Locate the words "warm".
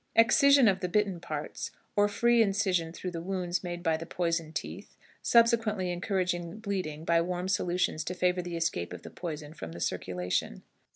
7.21-7.47